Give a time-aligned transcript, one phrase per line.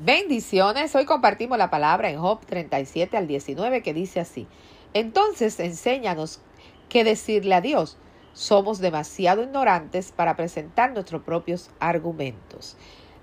[0.00, 0.94] Bendiciones.
[0.94, 4.46] Hoy compartimos la palabra en Job 37 al 19 que dice así.
[4.94, 6.40] Entonces enséñanos
[6.88, 7.96] qué decirle a Dios.
[8.32, 12.76] Somos demasiado ignorantes para presentar nuestros propios argumentos.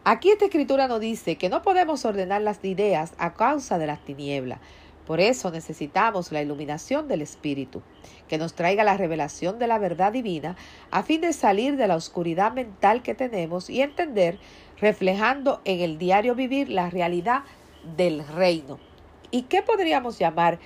[0.04, 4.04] Aquí esta escritura nos dice que no podemos ordenar las ideas a causa de las
[4.04, 4.60] tinieblas.
[5.06, 7.84] Por eso necesitamos la iluminación del Espíritu,
[8.28, 10.56] que nos traiga la revelación de la verdad divina
[10.90, 14.40] a fin de salir de la oscuridad mental que tenemos y entender,
[14.80, 17.44] reflejando en el diario vivir la realidad
[17.96, 18.80] del reino.
[19.32, 20.60] ¿Y qué podríamos llamar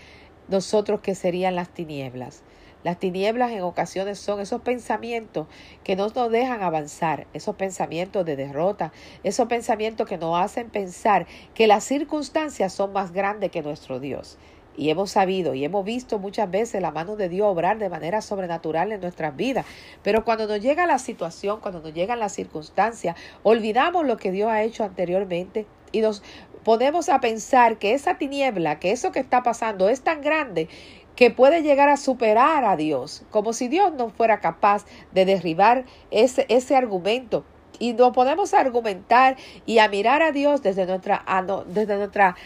[0.47, 2.43] nosotros que serían las tinieblas?
[2.83, 5.47] Las tinieblas en ocasiones son esos pensamientos
[5.83, 11.27] que no nos dejan avanzar, esos pensamientos de derrota, esos pensamientos que nos hacen pensar
[11.53, 14.37] que las circunstancias son más grandes que nuestro Dios.
[14.79, 18.21] Y hemos sabido y hemos visto muchas veces la mano de Dios obrar de manera
[18.21, 19.65] sobrenatural en nuestras vidas.
[20.03, 24.49] Pero cuando nos llega la situación, cuando nos llegan las circunstancias, olvidamos lo que Dios
[24.49, 26.23] ha hecho anteriormente y nos
[26.63, 30.69] ponemos a pensar que esa tiniebla, que eso que está pasando es tan grande
[31.17, 35.83] que puede llegar a superar a Dios, como si Dios no fuera capaz de derribar
[36.09, 37.43] ese, ese argumento.
[37.79, 41.25] Y no podemos argumentar y a mirar a Dios desde, nuestra,
[41.67, 42.37] desde, nuestra,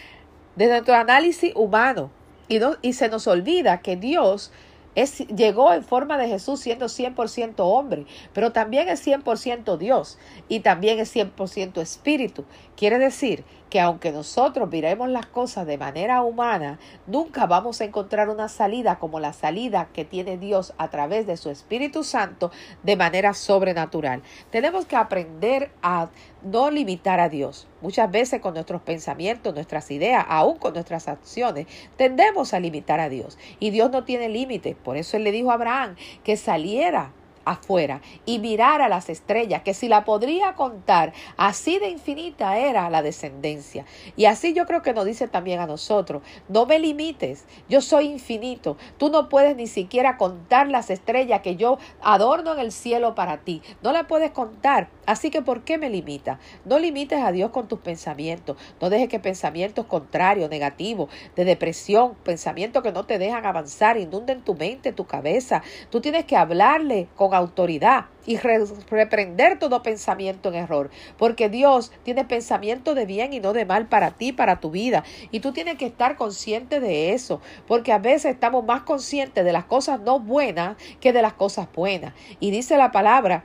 [0.56, 2.10] desde nuestro análisis humano.
[2.48, 4.52] Y, no, y se nos olvida que Dios
[4.94, 10.60] es, llegó en forma de Jesús siendo 100% hombre, pero también es 100% Dios y
[10.60, 12.44] también es 100% espíritu.
[12.76, 18.28] Quiere decir que aunque nosotros miremos las cosas de manera humana, nunca vamos a encontrar
[18.28, 22.52] una salida como la salida que tiene Dios a través de su Espíritu Santo
[22.84, 24.22] de manera sobrenatural.
[24.50, 26.08] Tenemos que aprender a
[26.42, 27.66] no limitar a Dios.
[27.84, 31.66] Muchas veces con nuestros pensamientos, nuestras ideas, aún con nuestras acciones,
[31.98, 33.36] tendemos a limitar a Dios.
[33.60, 34.74] Y Dios no tiene límites.
[34.74, 37.12] Por eso Él le dijo a Abraham que saliera
[37.44, 42.90] afuera y mirar a las estrellas, que si la podría contar, así de infinita era
[42.90, 43.84] la descendencia.
[44.16, 48.06] Y así yo creo que nos dice también a nosotros, no me limites, yo soy
[48.06, 53.14] infinito, tú no puedes ni siquiera contar las estrellas que yo adorno en el cielo
[53.14, 56.38] para ti, no la puedes contar, así que ¿por qué me limita?
[56.64, 62.14] No limites a Dios con tus pensamientos, no dejes que pensamientos contrarios, negativos, de depresión,
[62.24, 67.08] pensamientos que no te dejan avanzar, inunden tu mente, tu cabeza, tú tienes que hablarle
[67.16, 73.40] con autoridad y reprender todo pensamiento en error, porque Dios tiene pensamiento de bien y
[73.40, 77.12] no de mal para ti, para tu vida, y tú tienes que estar consciente de
[77.12, 81.34] eso, porque a veces estamos más conscientes de las cosas no buenas que de las
[81.34, 82.14] cosas buenas.
[82.40, 83.44] Y dice la palabra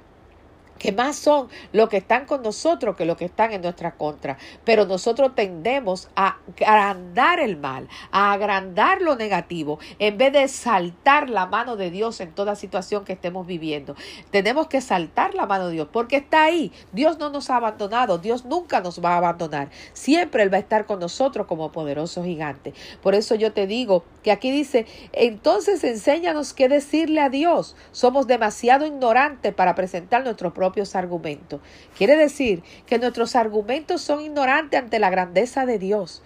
[0.79, 4.37] que más son los que están con nosotros que los que están en nuestra contra.
[4.63, 11.29] Pero nosotros tendemos a agrandar el mal, a agrandar lo negativo, en vez de saltar
[11.29, 13.95] la mano de Dios en toda situación que estemos viviendo.
[14.31, 16.71] Tenemos que saltar la mano de Dios, porque está ahí.
[16.93, 19.69] Dios no nos ha abandonado, Dios nunca nos va a abandonar.
[19.93, 22.73] Siempre Él va a estar con nosotros como poderoso gigante.
[23.01, 27.75] Por eso yo te digo que aquí dice, entonces enséñanos qué decirle a Dios.
[27.91, 31.61] Somos demasiado ignorantes para presentar nuestro propio argumentos.
[31.97, 36.21] Quiere decir que nuestros argumentos son ignorantes ante la grandeza de Dios.